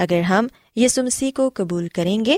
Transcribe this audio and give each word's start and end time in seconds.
اگر 0.00 0.20
ہم 0.20 0.46
یسو 0.76 1.02
مسیح 1.02 1.30
کو 1.34 1.50
قبول 1.54 1.88
کریں 1.88 2.24
گے، 2.24 2.36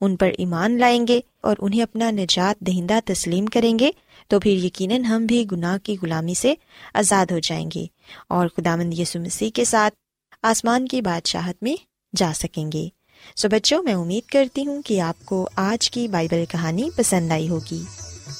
ان 0.00 0.16
پر 0.16 0.30
ایمان 0.38 0.78
لائیں 0.78 1.06
گے 1.06 1.20
اور 1.40 1.56
انہیں 1.58 1.82
اپنا 1.82 2.10
نجات 2.10 2.60
دہندہ 2.60 2.98
تسلیم 3.04 3.46
کریں 3.46 3.78
گے، 3.78 3.90
تو 4.28 4.40
پھر 4.40 4.50
یقیناً 4.50 5.04
ہم 5.04 5.26
بھی 5.26 5.46
گناہ 5.52 5.78
کی 5.78 5.96
غلامی 6.02 6.34
سے 6.34 6.54
آزاد 6.94 7.26
ہو 7.32 7.38
جائیں 7.38 7.70
گے 7.74 7.86
اور 8.28 8.48
خدا 8.56 8.76
مند 8.76 8.98
یسو 8.98 9.20
مسیح 9.20 9.50
کے 9.54 9.64
ساتھ 9.64 9.94
آسمان 10.42 10.88
کی 10.88 11.00
بادشاہت 11.00 11.62
میں 11.62 11.76
جا 12.16 12.32
سکیں 12.34 12.72
گے۔ 12.72 12.88
سو 13.36 13.48
بچوں، 13.48 13.82
میں 13.82 13.94
امید 13.94 14.30
کرتی 14.30 14.66
ہوں 14.66 14.82
کہ 14.82 15.00
آپ 15.00 15.26
کو 15.26 15.48
آج 15.56 15.90
کی 15.90 16.08
بائبل 16.08 16.44
کہانی 16.48 16.88
پسند 16.96 17.32
آئی 17.32 17.48
ہوگی۔ 17.48 17.82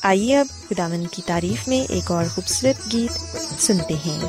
آئیے 0.03 0.37
اب 0.39 0.47
خدا 0.69 0.89
مند 0.89 1.07
کی 1.13 1.23
تعریف 1.27 1.69
میں 1.69 1.93
ایک 1.93 2.11
اور 2.11 2.25
خوبصورت 2.35 2.93
گیت 2.93 3.37
سنتے 3.63 3.95
ہیں۔ 3.95 4.29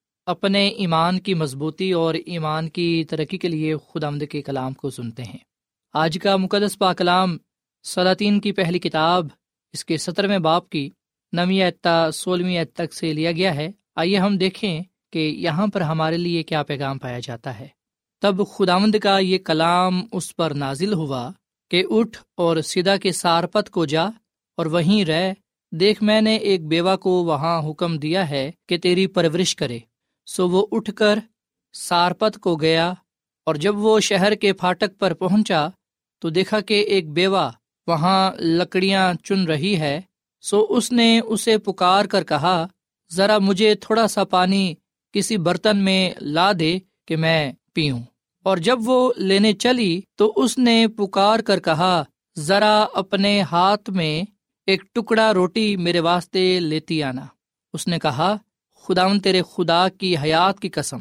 اپنے 0.31 0.67
ایمان 0.67 1.19
کی 1.19 1.33
مضبوطی 1.33 1.91
اور 1.91 2.13
ایمان 2.13 2.69
کی 2.69 3.03
ترقی 3.09 3.37
کے 3.37 3.47
لیے 3.47 3.75
خدا 3.77 4.07
آمد 4.07 4.23
کے 4.31 4.41
کلام 4.41 4.73
کو 4.73 4.89
سنتے 4.89 5.23
ہیں۔ 5.23 5.37
آج 5.93 6.17
کا 6.23 6.35
مقدس 6.37 6.77
پا 6.79 6.93
کلام 6.93 7.37
سلاطین 7.83 8.39
کی 8.39 8.51
پہلی 8.51 8.79
کتاب، 8.79 9.27
اس 9.73 9.85
کے 9.85 9.97
سترویں 9.97 10.39
باپ 10.39 10.69
کی 10.69 10.89
نویں 11.31 11.63
اعتا 11.63 12.11
سولہویں 12.11 12.57
اعت 12.57 12.75
تک 12.75 12.93
سے 12.93 13.13
لیا 13.13 13.31
گیا 13.31 13.55
ہے۔ 13.55 13.71
آئیے 13.95 14.17
ہم 14.17 14.37
دیکھیں 14.37 14.81
کہ 15.13 15.19
یہاں 15.19 15.67
پر 15.67 15.81
ہمارے 15.81 16.17
لیے 16.17 16.43
کیا 16.43 16.63
پیغام 16.63 16.97
پایا 16.97 17.19
جاتا 17.19 17.59
ہے۔ 17.59 17.67
تب 18.21 18.47
خداوند 18.47 18.95
کا 18.95 19.19
یہ 19.19 19.37
کلام 19.37 20.01
اس 20.11 20.35
پر 20.35 20.51
نازل 20.51 20.93
ہوا 20.93 21.31
کہ 21.71 21.83
اٹھ 21.89 22.17
اور 22.35 22.57
سیدھا 22.57 22.97
کے 22.97 23.11
سارپت 23.11 23.69
کو 23.69 23.85
جا 23.85 24.05
اور 24.57 24.65
وہیں 24.65 25.05
رہ، 25.05 25.33
دیکھ 25.71 26.03
میں 26.03 26.21
نے 26.21 26.35
ایک 26.35 26.67
بیوہ 26.67 26.95
کو 26.95 27.23
وہاں 27.23 27.69
حکم 27.69 27.97
دیا 27.97 28.29
ہے 28.29 28.51
کہ 28.69 28.77
تیری 28.77 29.07
پرورش 29.07 29.55
کرے۔ 29.55 29.79
سو 30.25 30.49
وہ 30.49 30.67
اٹھ 30.71 30.91
کر 30.95 31.19
سارپت 31.73 32.37
کو 32.41 32.55
گیا 32.55 32.93
اور 33.43 33.55
جب 33.55 33.77
وہ 33.77 33.99
شہر 33.99 34.35
کے 34.35 34.53
پھاٹک 34.53 34.99
پر 34.99 35.13
پہنچا 35.13 35.67
تو 36.19 36.29
دیکھا 36.29 36.59
کہ 36.59 36.73
ایک 36.73 37.11
بیوہ 37.11 37.51
وہاں 37.87 38.31
لکڑیاں 38.39 39.13
چن 39.13 39.43
رہی 39.43 39.79
ہے، 39.79 40.01
سو 40.41 40.65
اس 40.69 40.91
نے 40.91 41.19
اسے 41.19 41.57
پکار 41.57 42.05
کر 42.05 42.23
کہا، 42.23 42.67
ذرا 43.11 43.37
مجھے 43.37 43.75
تھوڑا 43.75 44.07
سا 44.07 44.23
پانی 44.23 44.73
کسی 45.11 45.37
برتن 45.37 45.77
میں 45.77 46.11
لا 46.21 46.51
دے 46.59 46.79
کہ 47.05 47.15
میں 47.15 47.53
پیوں۔ 47.73 47.99
اور 48.43 48.57
جب 48.57 48.79
وہ 48.85 49.13
لینے 49.17 49.53
چلی 49.53 50.01
تو 50.15 50.33
اس 50.35 50.57
نے 50.57 50.87
پکار 50.87 51.39
کر 51.39 51.59
کہا، 51.59 52.03
ذرا 52.37 52.85
اپنے 52.93 53.41
ہاتھ 53.41 53.89
میں 53.89 54.23
ایک 54.67 54.83
ٹکڑا 54.93 55.33
روٹی 55.33 55.75
میرے 55.75 55.99
واسطے 55.99 56.59
لیتی 56.59 57.03
آنا۔ 57.03 57.25
اس 57.73 57.87
نے 57.87 57.99
کہا 57.99 58.37
خداون 58.81 59.19
تیرے 59.19 59.41
خدا 59.41 59.89
کی 59.89 60.17
حیات 60.17 60.59
کی 60.59 60.69
قسم۔ 60.69 60.97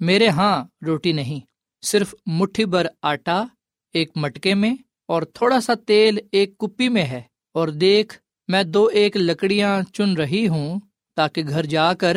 میرے 0.00 0.28
ہاں 0.28 0.64
روٹی 0.86 1.12
نہیں، 1.12 1.40
صرف 1.82 2.14
مٹھی 2.26 2.64
بھر 2.64 2.86
آٹا 3.02 3.44
ایک 3.92 4.10
مٹکے 4.16 4.54
میں 4.54 4.74
اور 5.08 5.22
تھوڑا 5.22 5.60
سا 5.60 5.74
تیل 5.86 6.18
ایک 6.32 6.58
کپی 6.58 6.88
میں 6.88 7.02
ہے۔ 7.02 7.22
اور 7.54 7.68
دیکھ، 7.68 8.18
میں 8.48 8.62
دو 8.62 8.86
ایک 8.86 9.16
لکڑیاں 9.16 9.82
چن 9.92 10.14
رہی 10.14 10.48
ہوں 10.48 10.80
تاکہ 11.16 11.42
گھر 11.48 11.66
جا 11.66 11.94
کر 11.94 12.16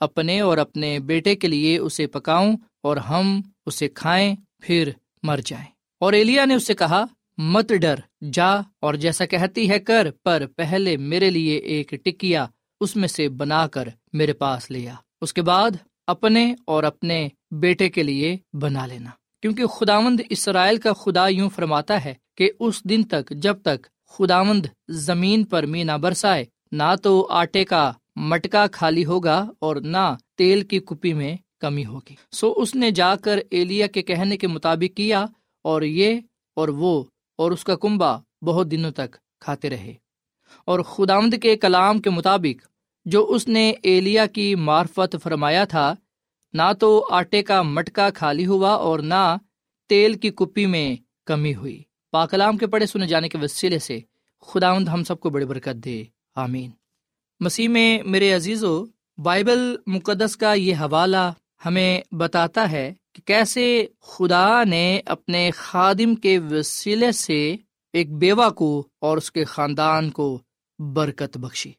اپنے 0.00 0.40
اور 0.40 0.58
اپنے 0.58 0.98
بیٹے 0.98 1.36
کے 1.36 1.48
لیے 1.48 1.78
اسے 1.78 2.06
پکاؤں 2.06 2.56
اور 2.82 2.96
ہم 2.96 3.40
اسے 3.66 3.88
کھائیں، 3.88 4.36
پھر 4.62 4.90
مر 5.22 5.40
جائیں۔ 5.46 5.66
اور 6.00 6.12
ایلیا 6.12 6.44
نے 6.44 6.54
اسے 6.54 6.74
کہا، 6.74 7.04
مت 7.38 7.68
ڈر، 7.68 8.24
جا 8.32 8.50
اور 8.80 8.94
جیسا 8.94 9.26
کہتی 9.26 9.70
ہے 9.70 9.78
کر، 9.78 10.10
پر 10.24 10.46
پہلے 10.56 10.96
میرے 10.96 11.30
لیے 11.30 11.56
ایک 11.56 11.90
ٹکیا 11.90 12.46
اس 12.80 12.96
میں 12.96 13.08
سے 13.08 13.28
بنا 13.28 13.66
کر 13.66 13.88
میرے 14.12 14.32
پاس 14.32 14.70
لیا 14.70 14.94
اس 15.20 15.32
کے 15.32 15.42
بعد 15.42 15.70
اپنے 16.06 16.54
اور 16.64 16.84
اپنے 16.84 17.28
بیٹے 17.50 17.88
کے 17.88 18.02
لیے 18.02 18.36
بنا 18.52 18.86
لینا۔ 18.86 19.10
کیونکہ 19.42 19.66
خداوند 19.66 20.20
اسرائیل 20.30 20.76
کا 20.76 20.92
خدا 20.92 21.28
یوں 21.28 21.48
فرماتا 21.48 22.04
ہے 22.04 22.14
کہ 22.36 22.50
اس 22.60 22.84
دن 22.84 23.02
تک 23.02 23.30
جب 23.30 23.62
تک 23.62 23.86
خداوند 24.08 24.66
زمین 24.88 25.44
پر 25.44 25.66
مینا 25.66 25.96
برسائے، 25.96 26.44
نہ 26.72 26.94
تو 27.02 27.26
آٹے 27.30 27.64
کا 27.64 27.92
مٹکا 28.16 28.66
خالی 28.72 29.04
ہوگا 29.04 29.50
اور 29.58 29.76
نہ 29.76 30.14
تیل 30.36 30.64
کی 30.64 30.78
کپی 30.78 31.12
میں 31.12 31.36
کمی 31.58 31.84
ہوگی۔ 31.84 32.14
سو 32.32 32.54
اس 32.56 32.74
نے 32.74 32.90
جا 32.90 33.16
کر 33.16 33.38
ایلیا 33.50 33.86
کے 33.86 34.02
کہنے 34.02 34.36
کے 34.36 34.46
مطابق 34.46 34.96
کیا 34.96 35.26
اور 35.62 35.82
یہ 35.82 36.20
اور 36.54 36.68
وہ 36.68 37.04
اور 37.36 37.50
اس 37.50 37.64
کا 37.64 37.76
کنبا 37.76 38.16
بہت 38.42 38.70
دنوں 38.70 38.90
تک 38.90 39.16
کھاتے 39.40 39.70
رہے۔ 39.70 39.94
اور 40.68 40.80
خداوند 40.80 41.34
کے 41.42 41.56
کلام 41.56 41.98
کے 41.98 42.10
مطابق 42.10 42.66
جو 43.04 43.26
اس 43.26 43.48
نے 43.48 43.72
ایلیا 43.82 44.26
کی 44.26 44.54
معرفت 44.54 45.16
فرمایا 45.22 45.64
تھا، 45.64 45.94
نہ 46.52 46.72
تو 46.80 47.06
آٹے 47.10 47.42
کا 47.42 47.62
مٹکا 47.62 48.08
خالی 48.14 48.46
ہوا 48.46 48.70
اور 48.70 48.98
نہ 48.98 49.36
تیل 49.88 50.14
کی 50.14 50.30
کپی 50.30 50.66
میں 50.66 50.96
کمی 51.26 51.54
ہوئی۔ 51.54 51.82
پاکلام 52.10 52.56
کے 52.56 52.66
پڑھے 52.66 52.86
سنے 52.86 53.06
جانے 53.06 53.28
کے 53.28 53.38
وسیلے 53.42 53.78
سے 53.78 53.98
خداوند 54.40 54.88
ہم 54.88 55.04
سب 55.04 55.20
کو 55.20 55.30
بڑی 55.30 55.44
برکت 55.44 55.84
دے۔ 55.84 56.04
آمین۔ 56.34 56.70
مسیح 57.40 57.68
میں 57.68 58.02
میرے 58.06 58.32
عزیز 58.32 58.64
و 58.64 58.84
بائبل 59.18 59.76
مقدس 59.86 60.36
کا 60.36 60.52
یہ 60.52 60.74
حوالہ 60.74 61.32
ہمیں 61.66 62.00
بتاتا 62.12 62.70
ہے 62.70 62.94
کہ 63.12 63.22
کیسے 63.26 63.86
خدا 64.02 64.64
نے 64.64 65.00
اپنے 65.06 65.50
خادم 65.50 66.14
کے 66.14 66.38
وسیلے 66.38 67.12
سے 67.12 67.56
ایک 67.92 68.14
بیوہ 68.14 68.50
کو 68.50 68.88
اور 68.98 69.16
اس 69.16 69.32
کے 69.32 69.44
خاندان 69.44 70.10
کو 70.10 70.38
برکت 70.78 71.38
بخشی۔ 71.38 71.72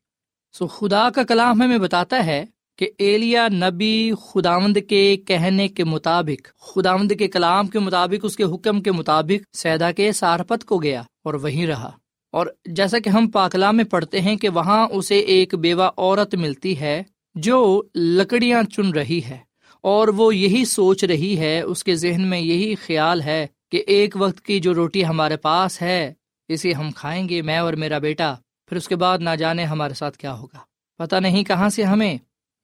سو 0.53 0.67
خدا 0.67 1.09
کا 1.09 1.23
کلام 1.23 1.62
ہمیں 1.62 1.77
بتاتا 1.77 2.25
ہے 2.25 2.45
کہ 2.77 2.89
ایلیا 2.97 3.47
نبی 3.47 4.12
خداوند 4.25 4.77
کے 4.89 5.17
کہنے 5.17 5.67
کے 5.67 5.83
مطابق، 5.83 6.62
خداوند 6.62 7.12
کے 7.19 7.27
کلام 7.27 7.67
کے 7.67 7.79
مطابق، 7.79 8.19
اس 8.23 8.38
کے 8.38 8.43
حکم 8.43 8.81
کے 8.81 8.91
مطابق 8.91 9.57
سیدا 9.57 9.91
کے 9.91 10.12
سارپت 10.12 10.65
کو 10.65 10.77
گیا 10.77 11.01
اور 11.23 11.33
وہیں 11.33 11.67
رہا۔ 11.67 11.91
اور 12.31 12.47
جیسا 12.65 12.99
کہ 12.99 13.09
ہم 13.09 13.29
پاکلام 13.29 13.77
میں 13.77 13.83
پڑھتے 13.83 14.21
ہیں 14.21 14.35
کہ 14.35 14.49
وہاں 14.49 14.88
اسے 14.91 15.19
ایک 15.19 15.55
بیوہ 15.55 15.89
عورت 15.97 16.35
ملتی 16.35 16.79
ہے 16.79 17.03
جو 17.35 17.83
لکڑیاں 17.95 18.63
چن 18.63 18.89
رہی 18.89 19.21
ہے 19.29 19.38
اور 19.81 20.07
وہ 20.07 20.35
یہی 20.35 20.65
سوچ 20.65 21.03
رہی 21.03 21.38
ہے، 21.38 21.62
اس 21.62 21.83
کے 21.83 21.95
ذہن 21.95 22.27
میں 22.27 22.39
یہی 22.39 22.75
خیال 22.75 23.21
ہے 23.21 23.47
کہ 23.71 23.83
ایک 23.88 24.15
وقت 24.19 24.41
کی 24.41 24.59
جو 24.59 24.73
روٹی 24.73 25.05
ہمارے 25.05 25.38
پاس 25.38 25.81
ہے، 25.81 26.13
اسے 26.47 26.73
ہم 26.73 26.91
کھائیں 26.91 27.29
گے، 27.29 27.41
میں 27.41 27.57
اور 27.57 27.73
میرا 27.73 27.97
بیٹا۔ 27.97 28.35
پھر 28.69 28.77
اس 28.77 28.88
کے 28.88 28.95
بعد 28.95 29.19
نہ 29.19 29.29
جانے 29.39 29.65
ہمارے 29.65 29.93
ساتھ 29.93 30.17
کیا 30.17 30.34
ہوگا۔ 30.34 30.58
پتہ 30.97 31.15
نہیں 31.15 31.43
کہاں 31.43 31.69
سے 31.69 31.84
ہمیں 31.84 32.17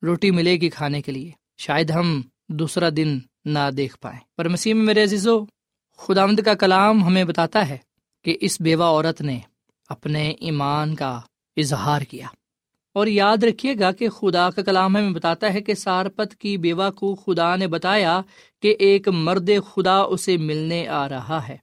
روٹی 0.03 0.31
ملے 0.31 0.51
گی 0.51 0.69
کھانے 0.69 1.01
کے 1.01 1.11
لیے۔ 1.11 1.31
شاید 1.57 1.91
ہم 1.91 2.21
دوسرا 2.49 2.89
دن 2.97 3.19
نہ 3.45 3.59
دیکھ 3.77 3.97
پائیں۔ 3.99 4.19
پر 4.37 4.49
مسیح 4.49 4.73
میں 4.73 4.83
میرے 4.83 5.03
عزیزو 5.03 5.45
خدامد 5.97 6.41
کا 6.45 6.53
کلام 6.53 7.03
ہمیں 7.03 7.23
بتاتا 7.23 7.69
ہے 7.69 7.77
کہ 8.23 8.37
اس 8.41 8.61
بیوہ 8.61 8.83
عورت 8.83 9.21
نے 9.21 9.39
اپنے 9.89 10.29
ایمان 10.29 10.95
کا 10.95 11.21
اظہار 11.57 12.01
کیا۔ 12.01 12.27
اور 12.93 13.07
یاد 13.07 13.43
رکھیے 13.43 13.73
گا 13.79 13.91
کہ 13.91 14.09
خدا 14.09 14.49
کا 14.49 14.61
کلام 14.61 14.97
ہمیں 14.97 15.11
بتاتا 15.11 15.53
ہے 15.53 15.61
کہ 15.61 15.73
سارپت 15.73 16.35
کی 16.35 16.57
بیوہ 16.57 16.89
کو 16.89 17.15
خدا 17.15 17.55
نے 17.55 17.67
بتایا 17.67 18.21
کہ 18.61 18.75
ایک 18.79 19.07
مرد 19.07 19.49
خدا 19.73 19.97
اسے 19.97 20.37
ملنے 20.37 20.87
آ 20.87 21.09
رہا 21.09 21.47
ہے۔ 21.47 21.57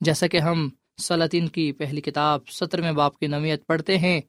جیسا 0.00 0.26
کہ 0.26 0.36
ہم 0.36 0.68
سلاطین 0.98 1.46
کی 1.48 1.72
پہلی 1.72 2.00
کتاب 2.00 2.48
ستر 2.48 2.80
میں 2.80 2.92
باپ 2.92 3.18
کی 3.18 3.26
نویت 3.26 3.66
پڑھتے 3.66 3.98
ہیں 3.98 4.20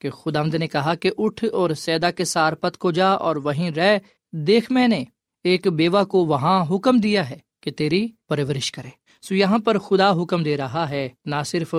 کہ 0.00 0.10
خدا 0.10 0.42
نے 0.42 0.66
کہا 0.66 0.94
کہ 0.94 1.10
اٹھ 1.18 1.44
اور 1.52 1.70
سیدا 1.70 2.10
کے 2.10 2.24
سارپت 2.24 2.78
کو 2.78 2.90
جا 2.90 3.08
اور 3.08 3.36
وہیں 3.36 3.70
رہ، 3.70 3.98
دیکھ 4.32 4.72
میں 4.72 4.88
نے 4.88 5.04
ایک 5.44 5.68
بیوہ 5.68 6.04
کو 6.04 6.24
وہاں 6.26 6.64
حکم 6.70 6.98
دیا 6.98 7.30
ہے 7.30 7.38
کہ 7.60 7.70
تیری 7.70 8.08
پرورش 8.28 8.72
کرے۔ 8.72 8.88
سو 9.22 9.34
یہاں 9.34 9.58
پر 9.58 9.78
خدا 9.78 10.10
حکم 10.22 10.42
دے 10.42 10.56
رہا 10.56 10.88
ہے، 10.90 11.08
نہ 11.24 11.42
صرف 11.46 11.74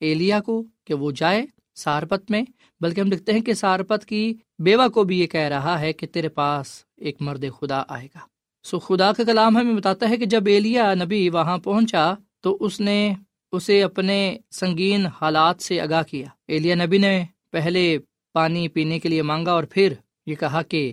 ایلیا 0.00 0.40
کو 0.40 0.62
کہ 0.84 0.94
وہ 0.94 1.10
جائے 1.10 1.46
سارپت 1.74 2.30
میں، 2.30 2.42
بلکہ 2.80 3.00
ہم 3.00 3.08
دیکھتے 3.08 3.32
ہیں 3.32 3.40
کہ 3.40 3.54
سارپت 3.54 4.04
کی 4.04 4.34
بیوہ 4.58 4.88
کو 4.88 5.04
بھی 5.04 5.20
یہ 5.20 5.26
کہہ 5.26 5.48
رہا 5.48 5.80
ہے 5.80 5.92
کہ 5.92 6.06
تیرے 6.06 6.28
پاس 6.28 6.66
ایک 6.96 7.16
مرد 7.20 7.44
خدا 7.60 7.82
آئے 7.88 8.06
گا۔ 8.06 8.20
سو 8.64 8.78
خدا 8.78 9.12
کا 9.12 9.24
کلام 9.24 9.56
ہمیں 9.56 9.74
بتاتا 9.74 10.08
ہے 10.08 10.16
کہ 10.16 10.26
جب 10.26 10.46
ایلیا 10.46 10.94
نبی 10.94 11.28
وہاں 11.28 11.58
پہنچا 11.58 12.14
تو 12.40 12.56
اس 12.60 12.80
نے 12.80 13.14
اسے 13.54 13.82
اپنے 13.82 14.36
سنگین 14.50 15.06
حالات 15.06 15.62
سے 15.62 15.80
آگاہ 15.80 16.02
کیا۔ 16.02 16.26
ایلیا 16.48 16.74
نبی 16.74 16.98
نے 16.98 17.24
پہلے 17.50 17.98
پانی 18.32 18.68
پینے 18.68 18.98
کے 18.98 19.08
لیے 19.08 19.22
مانگا 19.22 19.52
اور 19.52 19.64
پھر 19.64 19.92
یہ 20.26 20.34
کہا 20.34 20.62
کہ 20.62 20.92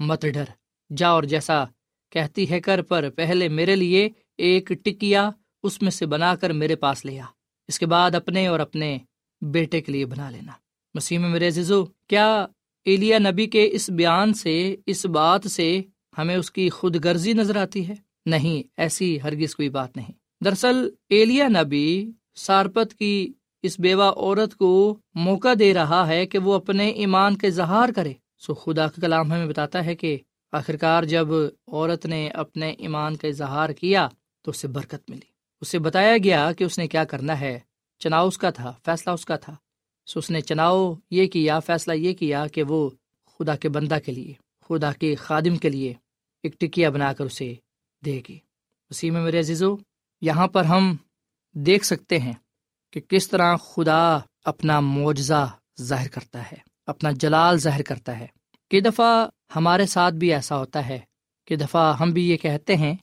مت 0.00 0.22
ڈر، 0.22 0.44
جا 0.96 1.08
اور 1.08 1.22
جیسا 1.22 1.64
کہتی 2.10 2.50
ہے 2.50 2.60
کر، 2.60 2.82
پر 2.82 3.10
پہلے 3.10 3.48
میرے 3.48 3.76
لیے 3.76 4.08
ایک 4.38 4.68
ٹکیا 4.82 5.30
اس 5.62 5.82
میں 5.82 5.90
سے 5.90 6.06
بنا 6.06 6.34
کر 6.34 6.50
میرے 6.50 6.76
پاس 6.76 7.04
لیا 7.04 7.24
اس 7.68 7.78
کے 7.78 7.86
بعد 7.86 8.14
اپنے 8.14 8.46
اور 8.46 8.60
اپنے 8.60 8.98
بیٹے 9.40 9.80
کے 9.80 9.92
لیے 9.92 10.06
بنا 10.06 10.30
لینا۔ 10.30 10.52
مسیح 10.94 11.18
میں 11.18 11.28
میرے 11.28 11.48
عزیزو، 11.48 11.84
کیا 11.84 12.46
ایلیا 12.84 13.18
نبی 13.18 13.46
کے 13.46 13.68
اس 13.72 13.90
بیان 13.90 14.34
سے، 14.34 14.76
اس 14.86 15.06
بات 15.06 15.50
سے 15.50 15.82
ہمیں 16.18 16.36
اس 16.36 16.50
کی 16.50 16.68
خود 16.68 17.04
غرضی 17.04 17.32
نظر 17.32 17.56
آتی 17.56 17.88
ہے؟ 17.88 17.94
نہیں، 18.26 18.68
ایسی 18.76 19.20
ہرگز 19.22 19.56
کوئی 19.56 19.68
بات 19.68 19.96
نہیں۔ 19.96 20.27
دراصل 20.44 20.88
ایلیا 21.08 21.48
نبی 21.48 22.10
سارپت 22.34 22.94
کی 22.94 23.32
اس 23.62 23.80
بیوہ 23.80 24.04
عورت 24.04 24.54
کو 24.54 24.98
موقع 25.14 25.48
دے 25.58 25.74
رہا 25.74 26.08
ہے 26.08 26.26
کہ 26.26 26.38
وہ 26.38 26.54
اپنے 26.54 26.88
ایمان 26.88 27.36
کے 27.36 27.46
اظہار 27.46 27.88
کرے۔ 27.96 28.12
سو 28.38 28.54
خدا 28.54 28.86
کا 28.86 29.00
کلام 29.00 29.32
ہمیں 29.32 29.46
بتاتا 29.46 29.84
ہے 29.84 29.94
کہ 29.94 30.18
آخرکار 30.52 31.02
جب 31.02 31.28
عورت 31.66 32.06
نے 32.06 32.28
اپنے 32.28 32.70
ایمان 32.70 33.16
کا 33.16 33.28
اظہار 33.28 33.70
کیا 33.70 34.08
تو 34.42 34.50
اسے 34.50 34.68
برکت 34.68 35.10
ملی۔ 35.10 35.28
اسے 35.60 35.78
بتایا 35.78 36.14
گیا 36.24 36.52
کہ 36.52 36.64
اس 36.64 36.78
نے 36.78 36.86
کیا 36.86 37.04
کرنا 37.04 37.40
ہے۔ 37.40 37.58
چناؤ 37.98 38.28
اس 38.28 38.38
کا 38.38 38.50
تھا، 38.50 38.74
فیصلہ 38.84 39.12
اس 39.12 39.24
کا 39.24 39.36
تھا۔ 39.36 39.56
سو 40.06 40.18
اس 40.18 40.30
نے 40.30 40.40
چناؤ 40.40 40.94
یہ 41.10 41.26
کیا، 41.26 41.60
فیصلہ 41.60 41.92
یہ 41.92 42.12
کیا 42.14 42.46
کہ 42.46 42.62
وہ 42.62 42.90
خدا 43.38 43.56
کے 43.56 43.68
بندہ 43.68 43.98
کے 44.04 44.12
لیے، 44.12 44.32
خدا 44.68 44.92
کے 44.92 45.14
خادم 45.14 45.56
کے 45.56 45.68
لیے 45.68 45.94
ایک 46.42 46.60
ٹکیا 46.60 46.90
بنا 46.90 47.12
کر 47.12 47.24
اسے 47.24 47.54
دے 48.04 48.20
گی۔ 48.28 48.38
اسی 48.90 49.10
میں 49.10 49.22
میرے 49.22 49.38
عزیزو 49.38 49.76
یہاں 50.20 50.48
پر 50.48 50.64
ہم 50.64 50.96
دیکھ 51.54 51.84
سکتے 51.84 52.18
ہیں 52.18 52.32
کہ 52.92 53.00
کس 53.00 53.28
طرح 53.28 53.56
خدا 53.56 54.18
اپنا 54.44 54.80
معجزہ 54.80 55.50
ظاہر 55.80 56.08
کرتا 56.08 56.42
ہے، 56.42 56.56
اپنا 56.86 57.10
جلال 57.10 57.58
ظاہر 57.58 57.82
کرتا 57.82 58.18
ہے۔ 58.18 58.26
کہ 58.70 58.80
دفعہ 58.80 59.26
ہمارے 59.56 59.86
ساتھ 59.86 60.14
بھی 60.14 60.34
ایسا 60.34 60.58
ہوتا 60.58 60.88
ہے، 60.88 60.98
کہ 61.46 61.56
دفعہ 61.56 61.96
ہم 61.96 62.10
بھی 62.10 62.30
یہ 62.30 62.36
کہتے 62.36 62.76
ہیں 62.76 62.94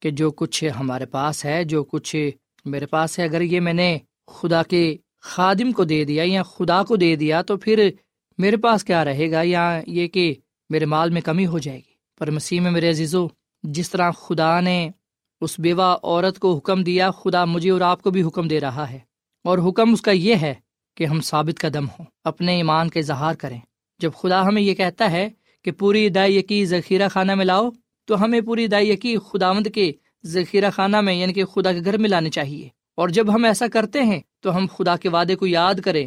کہ 0.00 0.10
جو 0.10 0.30
کچھ 0.30 0.64
ہمارے 0.80 1.06
پاس 1.06 1.44
ہے، 1.44 1.64
جو 1.64 1.84
کچھ 1.84 2.30
میرے 2.64 2.86
پاس 2.86 3.18
ہے، 3.18 3.24
اگر 3.24 3.40
یہ 3.40 3.60
میں 3.60 3.72
نے 3.72 3.98
خدا 4.26 4.62
کے 4.62 4.96
خادم 5.20 5.72
کو 5.72 5.84
دے 5.84 6.04
دیا 6.04 6.24
یا 6.26 6.42
خدا 6.42 6.82
کو 6.82 6.96
دے 6.96 7.16
دیا 7.16 7.42
تو 7.42 7.56
پھر 7.56 7.90
میرے 8.38 8.56
پاس 8.56 8.84
کیا 8.84 9.04
رہے 9.04 9.30
گا؟ 9.30 9.42
یا 9.42 9.80
یہ 9.86 10.08
کہ 10.08 10.34
میرے 10.70 10.84
مال 10.84 11.10
میں 11.10 11.20
کمی 11.20 11.46
ہو 11.46 11.58
جائے 11.58 11.78
گی۔ 11.78 11.94
پر 12.18 12.30
مسیح 12.30 12.60
میں 12.60 12.70
میرے 12.70 12.90
عزیزو، 12.90 13.28
جس 13.62 13.90
طرح 13.90 14.10
خدا 14.10 14.60
نے 14.60 14.90
اس 15.40 15.60
بیوہ 15.60 15.96
عورت 16.02 16.38
کو 16.38 16.56
حکم 16.56 16.82
دیا، 16.82 17.10
خدا 17.10 17.44
مجھے 17.44 17.70
اور 17.70 17.80
آپ 17.80 18.02
کو 18.02 18.10
بھی 18.10 18.22
حکم 18.22 18.48
دے 18.48 18.60
رہا 18.60 18.90
ہے۔ 18.90 18.98
اور 19.44 19.58
حکم 19.58 19.92
اس 19.92 20.00
کا 20.00 20.10
یہ 20.10 20.34
ہے 20.34 20.54
کہ 20.96 21.06
ہم 21.06 21.20
ثابت 21.20 21.60
قدم 21.60 21.86
ہوں، 21.86 22.04
اپنے 22.24 22.56
ایمان 22.56 22.90
کا 22.90 22.98
اظہار 22.98 23.34
کریں۔ 23.34 23.60
جب 23.98 24.10
خدا 24.14 24.46
ہمیں 24.46 24.62
یہ 24.62 24.74
کہتا 24.74 25.10
ہے 25.10 25.28
کہ 25.64 25.70
پوری 25.70 26.08
دائی 26.08 26.36
یقی 26.36 26.66
ذخیرہ 26.66 27.08
خانہ 27.08 27.34
میں 27.34 27.44
لاؤ، 27.44 27.70
تو 28.04 28.24
ہمیں 28.24 28.40
پوری 28.40 28.66
دائی 28.66 28.90
یقی 28.90 29.16
خداوند 29.18 29.66
کے 29.74 29.92
ذخیرہ 30.24 30.70
خانہ 30.70 31.00
میں 31.00 31.14
یعنی 31.14 31.32
کہ 31.32 31.44
خدا 31.44 31.72
کے 31.72 31.80
گھر 31.84 31.98
میں 31.98 32.10
لانے 32.10 32.30
چاہیے۔ 32.30 32.68
اور 32.96 33.08
جب 33.08 33.34
ہم 33.34 33.44
ایسا 33.44 33.66
کرتے 33.68 34.02
ہیں، 34.02 34.20
تو 34.40 34.56
ہم 34.56 34.66
خدا 34.78 34.96
کے 34.96 35.08
وعدے 35.08 35.36
کو 35.36 35.46
یاد 35.46 35.74
کریں 35.84 36.06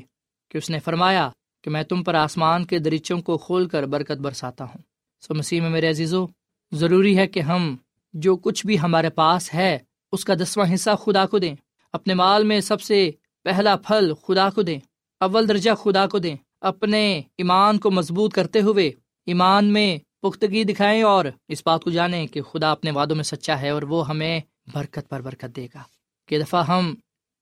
کہ 0.52 0.58
اس 0.58 0.70
نے 0.70 0.80
فرمایا 0.80 1.30
کہ 1.64 1.70
میں 1.70 1.84
تم 1.84 2.04
پر 2.04 2.16
آسمان 2.16 2.66
کے 2.66 2.80
دریچوں 2.80 3.22
کو 3.22 3.38
کھول 3.38 3.68
کر 3.68 3.86
برکت 3.86 4.18
برساتا 4.18 4.64
ہوں۔ 4.64 4.78
سو 5.22 5.34
مسیح 5.34 5.62
میں 5.62 5.70
میرے 5.70 5.90
عزیزو، 5.90 6.26
ضروری 6.72 7.18
ہے 7.18 7.28
کہ 7.28 7.40
ہم 7.40 7.78
جو 8.14 8.38
کچھ 8.38 8.66
بھی 8.66 8.80
ہمارے 8.80 9.10
پاس 9.10 9.54
ہے، 9.54 9.78
اس 10.12 10.26
کا 10.26 10.34
دسواں 10.36 10.74
حصہ 10.74 10.90
خدا 11.06 11.26
کو 11.26 11.40
دیں۔ 11.40 11.56
اپنے 11.94 12.14
مال 12.14 12.44
میں 12.44 12.60
سب 12.60 12.82
سے 12.82 13.12
پہلا 13.44 13.76
پھل 13.76 14.14
خدا 14.14 14.50
کو 14.50 14.62
دیں۔ 14.62 14.80
اول 15.20 15.50
درجہ 15.50 15.72
خدا 15.84 16.08
کو 16.08 16.20
دیں۔ 16.20 16.36
اپنے 16.62 17.22
ایمان 17.38 17.78
کو 17.78 17.92
مضبوط 17.92 18.34
کرتے 18.34 18.62
ہوئے 18.62 18.92
ایمان 19.26 19.66
میں 19.66 19.98
پختگی 20.22 20.64
دکھائیں 20.64 21.04
اور 21.04 21.26
اس 21.48 21.62
بات 21.66 21.84
کو 21.84 21.90
جانیں 21.90 22.28
کہ 22.28 22.42
خدا 22.42 22.72
اپنے 22.72 22.92
وعدوں 22.92 23.16
میں 23.16 23.24
سچا 23.24 23.62
ہے 23.62 23.70
اور 23.70 23.82
وہ 23.82 24.08
ہمیں 24.08 24.40
برکت 24.74 25.10
پر 25.10 25.22
برکت 25.22 25.56
دے 25.56 25.68
گا۔ 25.76 25.84
کہ 26.28 26.40
دفعہ 26.40 26.68
ہم 26.68 26.96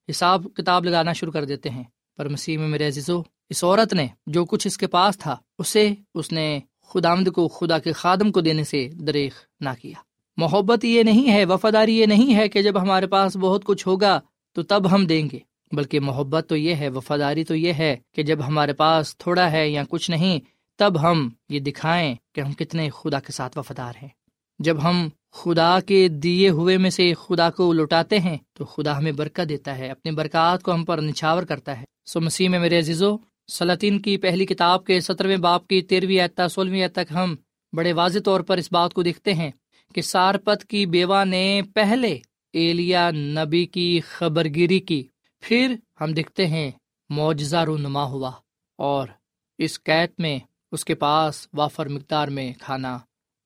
حساب 0.10 0.48
کتاب 0.54 0.86
لگانا 0.86 1.14
شروع 1.14 1.32
کر 1.32 1.46
دیتے 1.46 1.70
ہیں۔ 1.70 1.84
پر 2.18 2.28
مسیح 2.28 2.58
میں 2.58 2.68
میرے 2.68 2.88
عزیزو، 2.88 3.22
اس 3.50 3.64
عورت 3.64 3.94
نے 3.94 4.08
جو 4.28 4.46
کچھ 4.46 4.68
اس 4.68 4.78
کے 4.78 4.88
پاس 4.88 5.18
تھا، 5.18 5.38
اسے 5.60 5.94
اس 6.16 6.32
نے 6.32 6.60
خدا 6.88 7.12
آمد 7.12 7.28
کو، 7.28 7.48
خدا 7.48 7.80
کے 7.80 7.92
خادم 7.92 8.32
کو 8.32 8.42
دینے 8.42 8.64
سے 8.64 8.90
دریخ 8.94 9.34
نہ 9.60 9.70
کیا۔ 9.82 10.07
محبت 10.38 10.86
یہ 10.86 11.04
نہیں 11.04 11.32
ہے، 11.34 11.46
وفاداری 11.46 12.00
یہ 12.00 12.06
نہیں 12.06 12.36
ہے 12.36 12.50
کہ 12.50 12.62
جب 12.62 12.82
ہمارے 12.82 13.08
پاس 13.08 13.38
بہت 13.38 13.64
کچھ 13.64 13.88
ہوگا 13.88 14.20
تو 14.54 14.64
تب 14.64 14.92
ہم 14.92 15.06
دیں 15.06 15.30
گے، 15.32 15.40
بلکہ 15.72 16.00
محبت 16.00 16.46
تو 16.50 16.56
یہ 16.56 16.76
ہے، 16.76 16.90
وفاداری 16.90 17.44
تو 17.44 17.56
یہ 17.56 17.74
ہے 17.74 17.98
کہ 18.16 18.24
جب 18.24 18.40
ہمارے 18.48 18.74
پاس 18.74 19.18
تھوڑا 19.18 19.52
ہے 19.52 19.70
یا 19.70 19.84
کچھ 19.90 20.12
نہیں، 20.12 20.40
تب 20.76 21.02
ہم 21.02 21.30
یہ 21.50 21.60
دکھائیں 21.60 22.16
کہ 22.36 22.42
ہم 22.42 22.54
کتنے 22.54 22.90
خدا 22.90 23.20
کے 23.20 23.32
ساتھ 23.32 23.58
وفادار 23.58 23.94
ہیں۔ 24.02 24.10
جب 24.60 24.84
ہم 24.84 25.08
خدا 25.32 25.80
کے 25.80 26.08
دیے 26.08 26.50
ہوئے 26.50 26.78
میں 26.78 26.90
سے 26.90 27.14
خدا 27.14 27.50
کو 27.50 27.74
لوٹاتے 27.74 28.20
ہیں 28.20 28.38
تو 28.54 28.66
خدا 28.66 28.98
ہمیں 28.98 29.12
برکت 29.12 29.50
دیتا 29.50 29.78
ہے، 29.78 29.90
اپنی 29.90 30.12
برکات 30.12 30.64
کو 30.64 30.74
ہم 30.74 30.86
پر 30.86 31.02
نچھاور 31.02 31.44
کرتا 31.44 31.80
ہے۔ 31.80 31.86
سو 32.06 32.22
مسیح 32.22 32.50
میں 32.50 32.60
میرے 32.60 32.80
عزیزو، 32.80 33.18
سلاطین 33.48 34.00
کی 34.00 34.18
پہلی 34.18 34.46
کتاب 34.46 34.86
کے 34.86 35.00
سترویں 35.00 35.38
باپ 35.38 35.68
کی 35.68 35.82
تیرہویں 35.82 36.20
اعتا 36.20 36.48
سولہویں 36.48 36.88
تک 36.88 37.14
ہم 37.16 37.36
بڑے 37.74 37.94
واضح 37.94 38.20
طور 38.26 38.40
پر 38.40 38.58
اس 38.58 38.72
بات 38.72 38.94
کو 38.94 39.04
دیکھتے 39.04 39.34
ہیں۔ 39.34 39.52
کہ 39.94 40.02
سارپت 40.02 40.66
کی 40.66 40.86
بیوہ 40.86 41.26
نے 41.26 41.62
پہلے 41.74 42.20
ایلیا 42.54 43.12
نبی 43.12 43.66
کی 43.66 44.00
خبر 44.00 44.46
گیری 44.46 44.80
کی، 44.80 45.08
پھر 45.40 45.76
ہم 46.02 46.14
دیکھتے 46.14 46.48
ہیں 46.48 46.72
معجزہ 47.10 47.58
رونما 47.58 48.04
ہوا 48.04 48.32
اور 48.78 49.08
اس 49.58 49.84
قید 49.84 50.10
میں 50.18 50.40
اس 50.72 50.86
کے 50.86 50.96
پاس 50.96 51.48
وافر 51.54 51.88
مقدار 51.88 52.28
میں 52.28 52.54
کھانا 52.62 52.98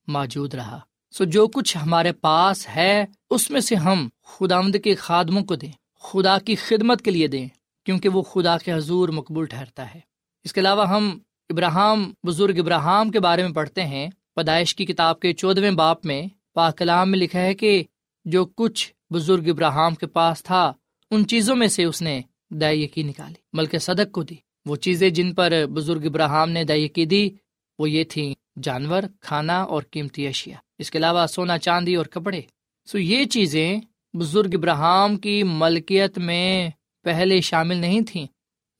موجود 0.06 0.54
رہا۔ 0.54 0.80
سو 1.10 1.24
جو 1.24 1.46
کچھ 1.46 1.76
ہمارے 1.76 2.12
پاس 2.12 2.68
ہے، 2.68 3.04
اس 3.30 3.50
میں 3.50 3.60
سے 3.60 3.74
ہم 3.74 4.08
خدا 4.24 4.60
کے 4.84 4.94
خادموں 4.94 5.44
کو 5.44 5.56
دیں، 5.56 5.72
خدا 6.00 6.38
کی 6.38 6.54
خدمت 6.54 7.02
کے 7.02 7.10
لیے 7.10 7.26
دیں، 7.26 7.48
کیونکہ 7.84 8.08
وہ 8.08 8.22
خدا 8.22 8.58
کے 8.58 8.72
حضور 8.72 9.08
مقبول 9.08 9.46
ٹھہرتا 9.46 9.94
ہے۔ 9.94 10.00
اس 10.44 10.52
کے 10.52 10.60
علاوہ 10.60 10.88
ہم 10.88 11.18
ابراہم، 11.50 12.12
بزرگ 12.26 12.58
ابراہم 12.58 13.10
کے 13.10 13.20
بارے 13.20 13.42
میں 13.42 13.52
پڑھتے 13.52 13.84
ہیں۔ 13.84 14.10
پیدائش 14.34 14.74
کی 14.74 14.86
کتاب 14.86 15.20
کے 15.20 15.32
چودہویں 15.32 15.70
باپ 15.70 16.06
میں 16.06 16.26
پاکلام 16.54 17.10
میں 17.10 17.18
لکھا 17.18 17.40
ہے 17.40 17.54
کہ 17.54 17.84
جو 18.24 18.44
کچھ 18.44 18.92
بزرگ 19.10 19.48
ابراہم 19.48 19.94
کے 19.94 20.06
پاس 20.06 20.42
تھا، 20.42 20.72
ان 21.10 21.26
چیزوں 21.26 21.56
میں 21.56 21.68
سے 21.68 21.84
اس 21.84 22.02
نے 22.02 22.20
دائیکی 22.50 23.02
نکالی۔ 23.02 23.56
بلکہ 23.56 23.78
صدق 23.78 24.12
کو 24.12 24.22
دی۔ 24.22 24.34
وہ 24.66 24.76
چیزیں 24.76 25.10
جن 25.10 25.34
پر 25.34 25.52
بزرگ 25.72 26.06
ابراہم 26.06 26.50
نے 26.50 26.64
دائیکی 26.64 27.04
دی، 27.04 27.30
وہ 27.78 27.90
یہ 27.90 28.04
تھیں 28.04 28.34
جانور، 28.62 29.02
کھانا 29.20 29.62
اور 29.62 29.82
قیمتی 29.90 30.26
اشیاء۔ 30.26 30.58
اس 30.78 30.90
کے 30.90 30.98
علاوہ 30.98 31.26
سونا، 31.26 31.58
چاندی 31.58 31.94
اور 31.94 32.06
کپڑے۔ 32.06 32.40
سو 32.86 32.98
یہ 32.98 33.24
چیزیں 33.24 33.80
بزرگ 34.14 34.50
ابراہم 34.54 35.16
کی 35.16 35.42
ملکیت 35.42 36.18
میں 36.18 36.70
پہلے 37.02 37.40
شامل 37.40 37.76
نہیں 37.76 38.00
تھیں، 38.06 38.26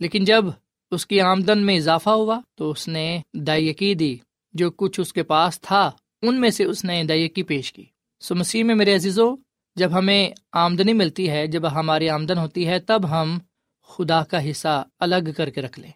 لیکن 0.01 0.25
جب 0.25 0.45
اس 0.91 1.07
کی 1.07 1.21
آمدن 1.21 1.67
میں 1.67 1.77
اضافہ 1.77 2.11
ہوا 2.11 2.41
تو 2.55 2.71
اس 2.71 2.89
نے 2.89 3.21
دائیکی 3.35 3.95
دی۔ 3.95 4.17
جو 4.55 4.71
کچھ 4.71 5.01
اس 5.01 5.13
کے 5.13 5.23
پاس 5.23 5.61
تھا، 5.61 5.91
ان 6.23 6.41
میں 6.41 6.51
سے 6.51 6.65
اس 6.65 6.85
نے 6.85 7.05
دائیکی 7.05 7.43
پیش 7.43 7.73
کی۔ 7.73 7.85
سو 8.21 8.35
مسیح 8.35 8.65
میں 8.65 8.75
میرے 8.75 8.95
عزیزو، 8.95 9.35
جب 9.77 9.99
ہمیں 9.99 10.31
آمدنی 10.53 10.93
ملتی 10.93 11.31
ہے، 11.31 11.47
جب 11.47 11.73
ہماری 11.73 12.09
آمدن 12.09 12.39
ہوتی 12.39 12.67
ہے، 12.67 12.79
تب 12.79 13.11
ہم 13.11 13.39
خدا 13.83 14.25
کا 14.25 14.51
حصہ 14.51 14.85
الگ 14.99 15.33
کر 15.37 15.51
کے 15.51 15.63
رکھ 15.63 15.81
لیں۔ 15.81 15.91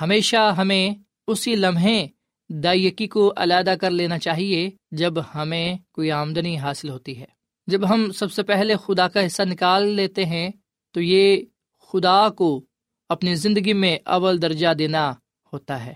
ہمیشہ 0.00 0.54
ہمیں 0.58 0.94
اسی 1.26 1.56
لمحے 1.56 2.06
دائیکی 2.48 3.06
کو 3.06 3.32
علیحدہ 3.36 3.74
کر 3.80 3.90
لینا 3.90 4.18
چاہیے، 4.18 4.70
جب 4.90 5.14
ہمیں 5.34 5.74
کوئی 5.92 6.10
آمدنی 6.10 6.58
حاصل 6.58 6.88
ہوتی 6.88 7.18
ہے۔ 7.18 7.24
جب 7.66 7.88
ہم 7.88 8.10
سب 8.10 8.32
سے 8.32 8.42
پہلے 8.42 8.74
خدا 8.86 9.08
کا 9.08 9.26
حصہ 9.26 9.42
نکال 9.42 9.88
لیتے 9.88 10.24
ہیں، 10.24 10.50
تو 10.92 11.00
یہ 11.00 11.42
خدا 11.88 12.28
کو 12.28 12.64
اپنی 13.08 13.34
زندگی 13.34 13.72
میں 13.72 13.98
اول 14.04 14.42
درجہ 14.42 14.74
دینا 14.74 15.14
ہوتا 15.52 15.86
ہے۔ 15.86 15.94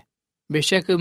بے 0.49 0.61
شک 0.61 0.91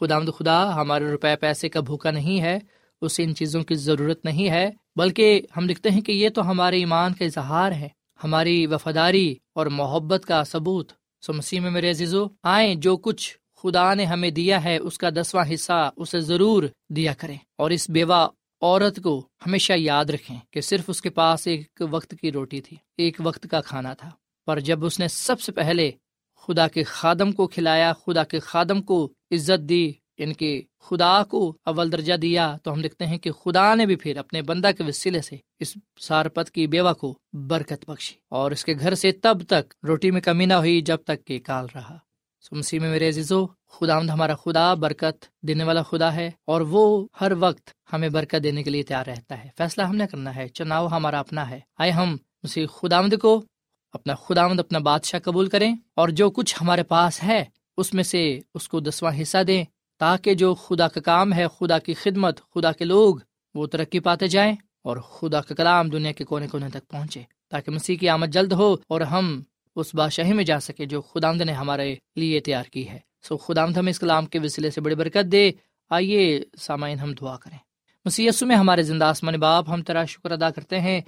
خدا 0.00 0.18
مد 0.18 0.28
خدا، 0.38 0.74
ہمارے 0.74 1.10
روپے 1.10 1.36
پیسے 1.36 1.68
کا 1.68 1.80
بھوکا 1.80 2.10
نہیں 2.10 2.40
ہے 2.40 2.58
اسے 3.00 3.24
ان 3.24 3.34
چیزوں 3.34 3.62
کی 3.62 3.74
ضرورت 3.74 4.24
نہیں 4.24 4.50
ہے، 4.50 4.70
بلکہ 4.96 5.42
ہم 5.56 5.68
لکھتے 5.68 5.90
ہیں 5.90 6.00
کہ 6.00 6.12
یہ 6.12 6.28
تو 6.28 6.50
ہمارے 6.50 6.76
ایمان 6.76 7.14
کا 7.14 7.24
اظہار 7.24 7.72
ہے، 7.72 7.88
ہماری 8.24 8.66
وفاداری 8.66 9.34
اور 9.54 9.66
محبت 9.66 10.24
کا 10.26 10.44
ثبوت۔ 10.44 10.92
سو 11.20 11.32
مسیح 11.32 11.60
میں 11.60 11.70
میرے 11.70 11.90
عزیزو، 11.90 12.26
آئیں 12.42 12.74
جو 12.74 12.96
کچھ 12.96 13.38
خدا 13.62 13.94
نے 13.94 14.04
ہمیں 14.04 14.30
دیا 14.30 14.64
ہے، 14.64 14.78
اس 14.78 14.98
کا 14.98 15.10
دسواں 15.10 15.44
حصہ 15.54 15.90
اسے 15.96 16.20
ضرور 16.20 16.62
دیا 16.90 17.12
کریں۔ 17.14 17.38
اور 17.58 17.70
اس 17.70 17.90
بیوہ 17.90 18.28
عورت 18.62 19.02
کو 19.02 19.26
ہمیشہ 19.46 19.72
یاد 19.76 20.04
رکھیں 20.04 20.36
کہ 20.50 20.60
صرف 20.60 20.84
اس 20.88 21.02
کے 21.02 21.10
پاس 21.10 21.46
ایک 21.46 21.82
وقت 21.90 22.14
کی 22.20 22.32
روٹی 22.32 22.60
تھی، 22.60 22.76
ایک 22.96 23.16
وقت 23.24 23.46
کا 23.50 23.60
کھانا 23.60 23.94
تھا۔ 23.94 24.10
پر 24.46 24.60
جب 24.60 24.84
اس 24.84 25.00
نے 25.00 25.08
سب 25.08 25.40
سے 25.40 25.52
پہلے 25.52 25.90
خدا 26.46 26.68
کے 26.68 26.82
خادم 26.82 27.32
کو 27.32 27.46
کھلایا، 27.46 27.92
خدا 27.92 28.24
کے 28.24 28.38
خادم 28.38 28.82
کو 28.82 29.12
عزت 29.30 29.68
دی 29.68 29.84
یعنی 29.84 30.30
ان 30.30 30.32
کے 30.32 30.62
خدا 30.80 31.22
کو 31.24 31.56
اول 31.64 31.92
درجہ 31.92 32.14
دیا۔ 32.14 32.56
تو 32.62 32.72
ہم 32.72 32.82
دیکھتے 32.82 33.06
ہیں 33.06 33.18
کہ 33.18 33.30
خدا 33.30 33.74
نے 33.74 33.86
بھی 33.86 33.96
پھر 33.96 34.16
اپنے 34.16 34.42
بندہ 34.42 34.70
کے 34.78 34.84
وسیلے 34.84 35.22
سے 35.22 35.36
اس 35.58 35.74
سارپت 36.00 36.50
کی 36.50 36.66
بیوہ 36.66 36.92
کو 36.92 37.18
برکت 37.32 37.90
بخشی۔ 37.90 38.14
اور 38.28 38.50
اس 38.50 38.64
کے 38.64 38.74
گھر 38.80 38.94
سے 38.94 39.12
تب 39.12 39.38
تک 39.48 39.74
روٹی 39.88 40.10
میں 40.10 40.20
کمی 40.20 40.46
نہ 40.46 40.54
ہوئی 40.54 40.80
جب 40.80 40.96
تک 40.96 41.24
کہ 41.24 41.38
کال 41.38 41.66
رہا۔ 41.74 41.98
سمسی 42.50 42.78
میں 42.78 42.90
میرے 42.90 43.08
عزیزو 43.08 43.46
خدا 43.46 43.98
ہمارا 43.98 44.34
خدا 44.34 44.74
برکت 44.74 45.24
دینے 45.42 45.64
والا 45.64 45.82
خدا 45.82 46.14
ہے 46.14 46.30
اور 46.44 46.60
وہ 46.60 47.08
ہر 47.20 47.32
وقت 47.38 47.70
ہمیں 47.92 48.08
برکت 48.08 48.44
دینے 48.44 48.62
کے 48.62 48.70
لیے 48.70 48.82
تیار 48.82 49.06
رہتا 49.06 49.44
ہے۔ 49.44 49.48
فیصلہ 49.58 49.82
ہم 49.82 49.96
نے 49.96 50.06
کرنا 50.06 50.36
ہے، 50.36 50.48
چناؤ 50.48 50.86
ہمارا 50.86 51.18
اپنا 51.18 51.50
ہے۔ 51.50 51.60
آئے 51.78 51.90
ہم 51.90 52.16
اسی 52.42 52.66
خدا 52.66 53.00
کو 53.22 53.44
اپنا 53.92 54.14
خدا 54.14 54.44
اپنا 54.44 54.78
بادشاہ 54.78 55.20
قبول 55.20 55.48
کریں 55.48 55.76
اور 55.94 56.08
جو 56.08 56.30
کچھ 56.30 56.56
ہمارے 56.60 56.82
پاس 56.82 57.22
ہے 57.22 57.44
اس 57.76 57.94
میں 57.94 58.04
سے 58.04 58.40
اس 58.54 58.68
کو 58.68 58.80
دسواں 58.80 59.12
حصہ 59.22 59.42
دیں 59.42 59.64
تاکہ 59.98 60.34
جو 60.34 60.54
خدا 60.54 60.88
کا 60.88 61.00
کام 61.00 61.32
ہے، 61.32 61.46
خدا 61.60 61.78
کی 61.78 61.94
خدمت، 61.94 62.40
خدا 62.54 62.72
کے 62.72 62.84
لوگ، 62.84 63.16
وہ 63.54 63.66
ترقی 63.66 64.00
پاتے 64.00 64.26
جائیں 64.26 64.56
اور 64.82 64.96
خدا 64.96 65.40
کا 65.40 65.54
کلام 65.54 65.88
دنیا 65.88 66.12
کے 66.12 66.24
کونے 66.24 66.48
کونے 66.48 66.68
تک 66.68 66.90
پہنچے 66.90 67.22
تاکہ 67.50 67.72
مسیح 67.72 67.96
کی 67.96 68.08
آمد 68.08 68.26
جلد 68.26 68.52
ہو 68.52 68.76
اور 68.88 69.00
ہم 69.00 69.42
اس 69.76 69.94
بادشاہی 69.94 70.32
میں 70.32 70.44
جا 70.44 70.60
سکے 70.60 70.86
جو 70.86 71.00
خدا 71.00 71.32
نے 71.32 71.52
ہمارے 71.52 71.94
لیے 72.16 72.40
تیار 72.40 72.64
کی 72.64 72.88
ہے۔ 72.88 72.98
سو 73.28 73.36
خدا 73.36 73.64
ہمیں 73.64 73.90
اس 73.90 73.98
کلام 73.98 74.26
کے 74.26 74.38
وسیلے 74.38 74.70
سے 74.70 74.80
بڑی 74.80 74.94
برکت 74.94 75.32
دے۔ 75.32 75.52
آئیے 75.90 76.44
سامعین، 76.58 76.98
ہم 76.98 77.12
دعا 77.12 77.36
کریں۔ 77.36 77.58
مسیح 78.04 78.30
میں 78.40 78.56
ہمارے 78.56 78.82
زندہ 78.82 79.04
آسمان 79.04 79.34
باپ، 79.34 79.70
ہم 79.70 79.82
تیرا 79.82 80.04
شکر 80.04 80.30
ادا 80.30 80.50
کرتے 80.50 80.80
ہیں، 80.80 81.00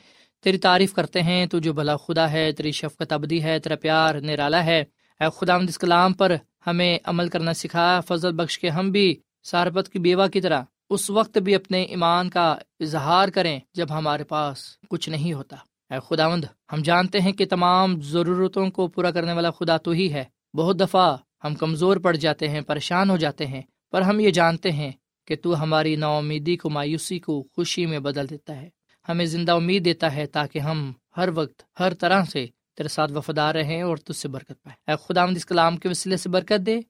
تیری 0.42 0.58
تعریف 0.58 0.92
کرتے 0.92 1.22
ہیں 1.22 1.46
تو 1.46 1.58
جو 1.58 1.72
بھلا 1.72 1.96
خدا 1.96 2.30
ہے، 2.30 2.52
تیری 2.52 2.72
شفقت 2.72 3.12
ابدی 3.12 3.42
ہے، 3.42 3.58
تیرا 3.58 3.76
پیار 3.76 4.14
نرالا 4.14 4.64
ہے۔ 4.64 4.84
اے 5.20 5.26
خدا 5.36 5.54
اس 5.54 5.78
کلام 5.78 6.12
پر 6.12 6.36
ہمیں 6.66 6.98
عمل 7.04 7.28
کرنا 7.28 7.52
سکھا، 7.52 8.00
فضل 8.00 8.32
بخش 8.32 8.58
کے 8.58 8.68
ہم 8.68 8.90
بھی 8.90 9.16
سارپت 9.42 9.88
کی 9.88 9.98
بیوہ 9.98 10.26
کی 10.26 10.40
طرح 10.40 10.62
اس 10.90 11.10
وقت 11.10 11.38
بھی 11.38 11.54
اپنے 11.54 11.82
ایمان 11.82 12.30
کا 12.30 12.56
اظہار 12.80 13.28
کریں 13.28 13.60
جب 13.74 13.86
ہمارے 13.90 14.24
پاس 14.24 14.58
کچھ 14.90 15.08
نہیں 15.08 15.32
ہوتا۔ 15.32 15.56
اے 15.90 15.98
خداوند، 16.06 16.44
ہم 16.72 16.82
جانتے 16.82 17.20
ہیں 17.20 17.32
کہ 17.32 17.46
تمام 17.46 18.00
ضرورتوں 18.00 18.70
کو 18.70 18.88
پورا 18.88 19.10
کرنے 19.10 19.32
والا 19.32 19.50
خدا 19.50 19.76
تو 19.76 19.90
ہی 19.90 20.12
ہے۔ 20.12 20.24
بہت 20.54 20.80
دفعہ 20.80 21.16
ہم 21.44 21.54
کمزور 21.54 21.96
پڑ 21.96 22.16
جاتے 22.16 22.48
ہیں، 22.48 22.60
پریشان 22.60 23.10
ہو 23.10 23.16
جاتے 23.16 23.46
ہیں، 23.46 23.62
پر 23.92 24.02
ہم 24.02 24.20
یہ 24.20 24.30
جانتے 24.30 24.72
ہیں 24.72 24.92
کہ 25.26 25.36
تو 25.36 25.62
ہماری 25.62 25.96
نا 25.96 26.16
امیدی 26.16 26.56
کو 26.56 26.70
مایوسی 26.70 27.18
کو 27.18 27.42
خوشی 27.56 27.86
میں 27.86 27.98
بدل 27.98 28.30
دیتا 28.30 28.56
ہے۔ 28.56 28.68
ہمیں 29.08 29.24
زندہ 29.24 29.52
امید 29.52 29.84
دیتا 29.84 30.14
ہے 30.14 30.26
تاکہ 30.26 30.58
ہم 30.58 30.92
ہر 31.16 31.28
وقت 31.34 31.62
ہر 31.80 31.94
طرح 31.94 32.24
سے 32.24 32.46
تیرے 32.78 32.88
ساتھ 32.88 33.12
وفادار 33.12 33.54
رہیں 33.54 33.82
اور 33.82 33.96
تجھ 33.96 34.16
سے 34.16 34.28
برکت 34.28 34.62
پائے۔ 34.62 34.90
اے 34.90 34.96
خدا 35.08 35.22
اس 35.22 35.46
کلام 35.46 35.76
کے 35.76 35.88
وسیلے 35.88 36.16
سے 36.16 36.28
برکت 36.28 36.66
دے 36.66 36.80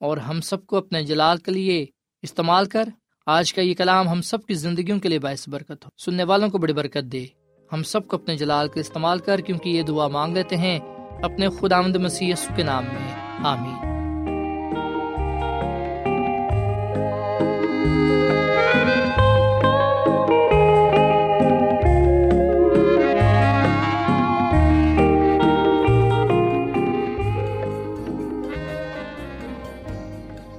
اور 0.00 0.16
ہم 0.16 0.40
سب 0.40 0.66
کو 0.66 0.76
اپنے 0.76 1.02
جلال 1.02 1.38
کے 1.38 1.50
لیے 1.50 1.86
استعمال 2.22 2.66
کر۔ 2.66 2.88
آج 3.26 3.54
کا 3.54 3.62
یہ 3.62 3.74
کلام 3.74 4.08
ہم 4.08 4.22
سب 4.22 4.42
کی 4.42 4.54
زندگیوں 4.54 5.00
کے 5.00 5.08
لیے 5.08 5.18
باعث 5.18 5.48
برکت 5.48 5.84
ہو۔ 5.84 5.90
سننے 5.98 6.24
والوں 6.24 6.48
کو 6.48 6.58
بڑی 6.58 6.72
برکت 6.72 7.12
دے۔ 7.12 7.26
ہم 7.72 7.82
سب 7.82 8.08
کو 8.08 8.16
اپنے 8.16 8.36
جلال 8.36 8.68
کا 8.68 8.80
استعمال 8.80 9.18
کر، 9.18 9.40
کیونکہ 9.40 9.68
یہ 9.68 9.82
دعا 9.82 10.08
مانگ 10.08 10.34
لیتے 10.34 10.56
ہیں 10.56 10.78
اپنے 11.22 11.48
خدا 11.48 11.80
مد 11.80 11.96
مسیح 11.96 12.34
کے 12.56 12.62
نام 12.62 12.84
میں۔ 12.84 13.14
آمین۔ 13.46 13.88